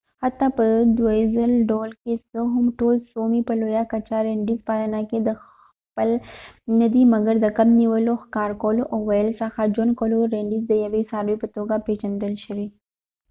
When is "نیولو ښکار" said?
7.79-8.51